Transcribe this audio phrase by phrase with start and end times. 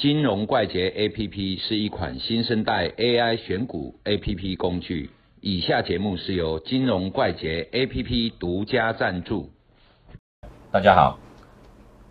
[0.00, 5.10] 金融怪杰 APP 是一款新生代 AI 选股 APP 工具。
[5.42, 9.50] 以下节目是由金融怪杰 APP 独家赞助。
[10.70, 11.18] 大家好，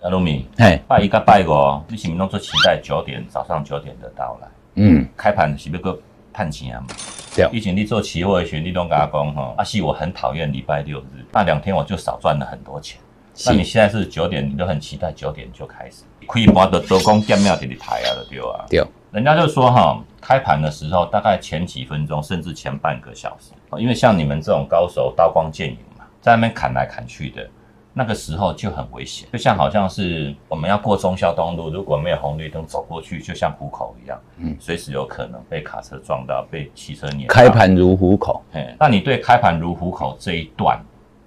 [0.00, 4.48] 阿鲁米，嘿，拜一个拜五，你是不是拢做期待九点早上九点的到来？
[4.76, 6.00] 嗯，开盘是不是个
[6.32, 6.86] 判钱啊嘛？
[7.34, 13.00] 对以前你做期货的时候，你都跟他讲哈，阿西我很讨厌礼拜六日，那两天我就少赚了很多钱。
[13.46, 18.64] 那你现在是九点，你都很期待九点就开始，可以把的多工店庙给你抬啊的对啊。
[18.68, 27.48] 对，人家就说哈，开盘的时候大概前几分钟，甚至前半个小时，因为像你们这种高手刀光剑影嘛，在那边砍来砍去的，
[27.94, 37.34] 那个时候就很危险，就像好像是我们要过忠孝东路，如果没有红绿灯走过去，就像虎口一样，嗯嗯，随时有可能被卡车撞到，被汽车碾到。
[37.34, 40.78] 开盘如虎口，嘿，那你对开盘如虎口这一段，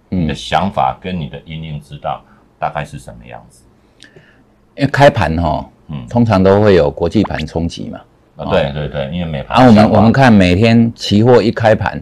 [0.09, 2.23] 你的嗯，想法跟你的因应之道
[2.59, 3.63] 大概是什么样子？
[4.75, 6.05] 因为开盘哈，嗯。
[6.09, 7.99] 通常都会有国际盘冲击嘛。
[8.37, 12.01] 啊，对对对，因为每盘啊，我们我们看每天期货一开盘，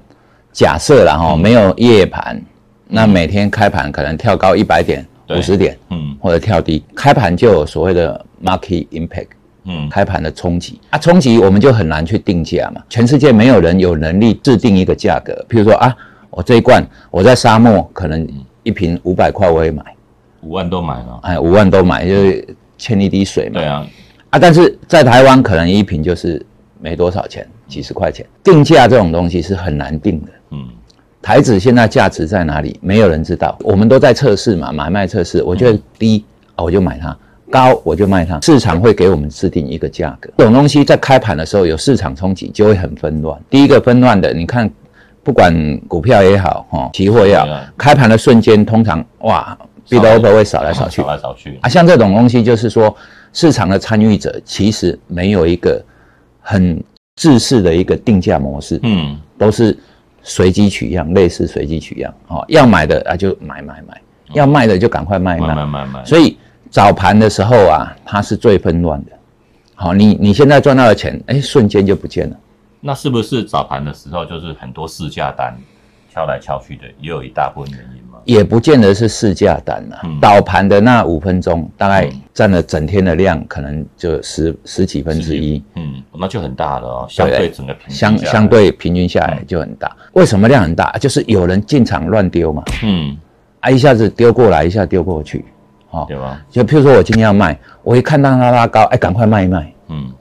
[0.52, 1.40] 假设啦哈，嗯。
[1.40, 2.42] 没有夜盘，
[2.88, 6.18] 那每天开盘可能跳高一百点、五十点，嗯。
[6.20, 9.28] 或者跳低，开盘就有所谓的 market impact。
[9.66, 9.88] 嗯。
[9.90, 10.82] 开盘的冲击。
[10.90, 12.82] 啊，冲击我们就很难去定价嘛。
[12.90, 15.96] 全世界没有人有能力制定一个价格，譬如说啊，
[16.36, 18.28] 我这一罐我在沙漠可能
[18.64, 19.84] 一瓶五百块我也买，
[20.42, 23.54] 五万都买了，哎，五万都买，就是欠一滴水嘛。
[23.60, 23.88] 对啊，
[24.32, 26.44] 啊，但是在台湾可能一瓶就是
[26.82, 28.26] 没多少钱，几十块钱。
[28.44, 30.32] 定价这种东西是很难定的。
[30.52, 30.68] 嗯
[31.22, 32.78] 台子现在价值在哪里？
[32.82, 35.42] 没有人知道，我们都在测试嘛，买卖测试。
[35.42, 37.16] 我觉得低啊，我就买它；
[37.50, 38.42] 高我就卖它。
[38.42, 40.30] 市场会给我们制定一个价格。
[40.38, 43.40] 这种东西在开盘的时候有市场冲击，就会很纷乱。
[43.50, 44.70] 第一个纷乱的，你看，
[45.24, 49.58] 不管股票也好，哈，期货也好开盘的瞬间，通常哇
[49.90, 51.08] ，bid over 会扫来扫去扫。
[51.08, 52.94] 来扫去啊，像这种东西，就是说
[53.32, 55.82] 市场的参与者其实没有一个
[56.42, 56.84] 很
[57.16, 59.78] 制式的一个定价模式，嗯都是
[60.22, 62.14] 随机取样，类似随机取样。
[62.28, 64.02] 哦，要买的啊就买买买，
[64.34, 65.56] 要卖的就赶快卖卖卖。
[65.56, 66.38] 慢慢慢，所以
[66.70, 69.12] 早盘的时候啊，它是最纷乱的。
[69.76, 72.38] 好，你你现在赚到的钱，哎，瞬间就不见了。
[72.86, 75.56] 那是不是早盘的时候就是很多市价单
[76.14, 78.20] 敲来敲去的，也有一大部分原因吗？
[78.26, 85.64] 也不见得是市价单啊，嗯倒盘的那五分钟，大概嗯占了整天的量，可能就十十几分之一。
[85.76, 89.90] 嗯，那就很大了哦，相对整个平均相相，对平均下来就很大。
[90.12, 90.92] 为什么量很大？
[91.00, 93.18] 就是有人进场乱丢嘛，嗯，
[93.62, 95.46] 啊，一下子丢过来，一下丢过去，
[95.90, 96.40] 哦，对吧？
[96.52, 99.74] 就譬如说我今天要卖，我一看到它拉高，哎，赶快卖一卖。
[99.88, 100.12] 嗯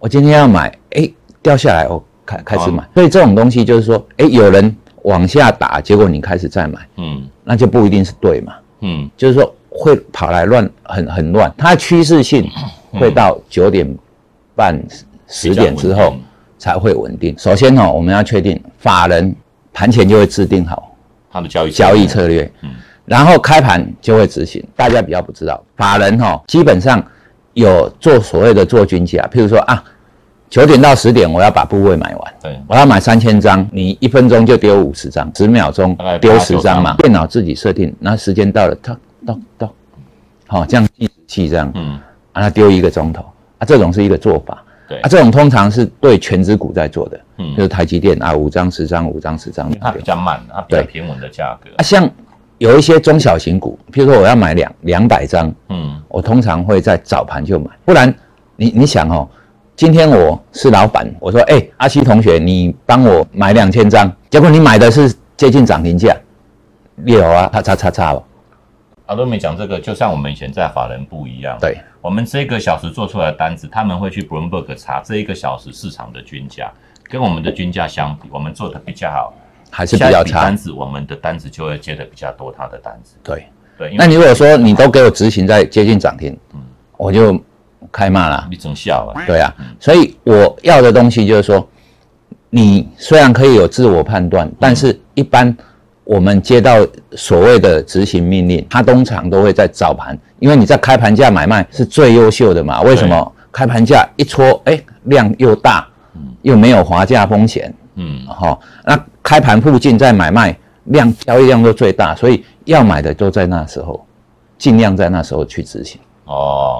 [0.00, 1.10] 我今天要买，哎，
[1.48, 2.86] 掉下来，我开开始好买。
[2.92, 8.52] 所以这种东西就是说，哎，有人往下打，结果你开始再买，嗯那就不一定是对嘛。
[8.82, 11.50] 嗯就是说会跑来乱，很很乱。
[11.56, 12.46] 它的趋势性
[12.92, 13.96] 会到九点
[14.54, 14.78] 半、
[15.26, 16.14] 十点之后
[16.58, 17.34] 才会稳定。
[17.38, 19.34] 首先哦，我们要确定法人
[19.72, 20.94] 盘前就会制定好
[21.32, 22.70] 他的交易交易策略，嗯
[23.06, 24.62] 然后开盘就会执行。
[24.76, 27.02] 大家比较不知道，法人哈、哦、基本上
[27.54, 29.82] 有做所谓的做均价，譬如说啊，
[30.50, 32.34] 九点到十点我要把部位买完。
[32.42, 36.94] 对，我要买三千张，你一分钟就丢五十张，十秒钟丢十张嘛。
[36.96, 39.74] 电脑自己设定，然后时间到了，到到到，
[40.46, 41.98] 好、这样计时器这样，嗯。
[42.32, 43.22] 啊，它丢一个钟头。
[43.58, 44.64] 啊，这种是一个做法。
[44.88, 44.98] 对。
[45.00, 47.54] 啊，，这种通常是对全指股在做的，嗯。
[47.54, 51.68] 就是台积电啊，五张十张五张十张它比较慢，它比较平稳的价格。
[51.76, 52.08] 啊，，像
[52.56, 56.00] 有一些中小型股，譬如说我要买两两百张，嗯。
[56.08, 58.12] 我通常会在早盘就买，不然
[58.56, 59.28] 你你想哦，
[59.78, 66.16] 今天我是老板，我说哎、阿西同学，你帮我买两千张，结果你买的是接近涨停价，
[67.04, 68.24] 有啊，叉叉叉叉哦，
[69.06, 76.72] 阿多美讲这个，就像我们以前在法人部一样，对，我们这个小时做出来的单子，他们会去 Bloomberg 查这一个小时市场的均价，
[77.04, 79.32] 跟我们的均价相比，我们做的比较好，
[79.70, 80.40] 还是比较差。
[80.40, 83.46] 单，子，我们的单子就会接的比较多，他的单子，对。
[83.78, 86.60] 对，那你如果说你都给我执行在接近涨停，嗯。
[86.96, 87.40] 我就
[87.90, 88.46] 开骂了。
[88.50, 91.66] 你整笑啊，对啊，所以我要的东西就是说，
[92.50, 95.56] 你虽然可以有自我判断，但是一般
[96.04, 102.80] 我们接到所谓的执行命令，它通常都会在早盘，因为你在开盘价买卖是最优秀的嘛。
[102.82, 103.32] 为什么？
[103.50, 105.88] 开盘价一戳，哎，量又大，
[106.42, 114.06] 又没有滑价风险，嗯，哈、那开盘附近再买卖，量交易量都最大，所以要买的都在那时候，
[114.58, 116.77] 尽量在那时候去执行，哦，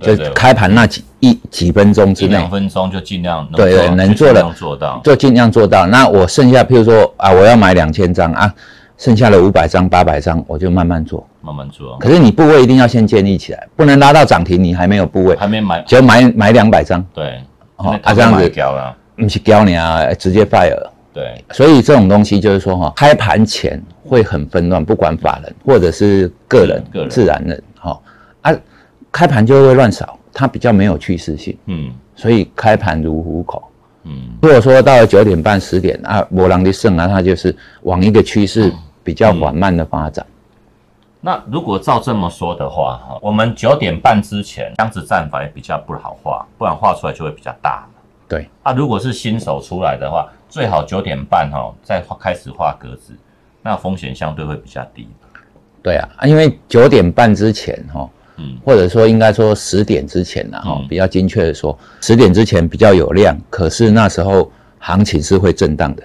[0.00, 2.34] 就是开盘那几一几分钟之内。
[2.34, 5.86] 一两，分钟就尽量能对对做能做的做到，就尽量做到。
[5.86, 8.54] 那我剩下，譬如说啊，我要买两千张啊，
[8.98, 11.26] 剩下的五百张、八百张我就慢慢做。
[11.40, 17.40] 慢慢做，可是你部位一定要先建立起来，不能拉到涨停你还没有部位，还没买，就买买两百张，对，
[17.76, 18.42] 哦他，啊这样子不
[19.28, 20.76] 是教你啊，直接 fire。
[21.12, 27.92] 对，所以这种东西就是说哈，开盘前会很纷乱，不管法人或者是个人、个人自然人，哈。
[27.92, 27.96] 啊，
[29.16, 33.62] 开盘就会乱扫，它比较没有趋势性，嗯所以开盘如虎口。
[34.02, 38.70] 嗯，如果说到了九点半、十点啊，波浪的胜啊，它就是往一个趋势
[39.02, 40.26] 比较缓慢的发展。
[41.22, 48.00] 那如果照这么说的话，哈，我们九点半之前箱子战法也比较不好画，不然画出来就会比较大嘛。
[48.28, 53.14] 对，啊，如果是新手出来的话，最好九点半哈再画开始画格子，
[53.62, 55.08] 那风险相对会比较低。
[55.82, 58.06] 对啊，啊因为九点半之前哈，
[58.38, 66.02] 嗯或者说应该说十点之前呐，哈嗯，比较精确的说，十点之前比较有量，可是那时候行情是会震荡的。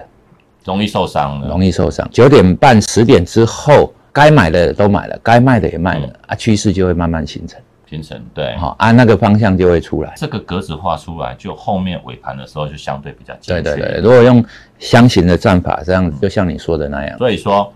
[0.64, 1.48] 容易受伤的。
[1.48, 2.08] 容易受伤。
[2.12, 10.12] 九点半、十点之后，该买的都买了，该卖的也卖了、嗯啊，趋势就会慢慢形成，形成对，好、啊，那个方向就会出来。
[10.16, 13.60] 这个格子画出来，就后面尾盘的时候就相对比较精确。
[13.60, 14.44] 对对对，如果用
[14.78, 17.72] 箱型的战法，这样就像你说的那样，所以说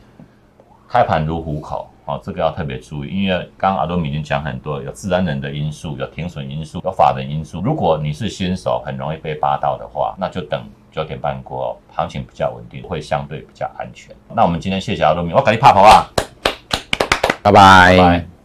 [0.88, 1.88] 开盘如虎口。
[2.06, 7.60] 哦，这个要特别注意，因为刚刚阿多米已经讲很多，有自然人的因素，有停损因素，有法人因素。
[7.60, 10.62] 如果你是新手，很容易被扒到的话，那就等
[10.92, 14.14] 九点半过后，行情比较稳定，会相对比较安全。
[14.32, 16.06] 那我们今天谢谢阿多米，我赶紧拍跑啊，
[17.42, 18.35] 拜拜拜拜。